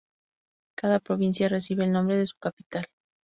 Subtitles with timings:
[0.75, 2.87] Cada provincia recibe el nombre de su capital.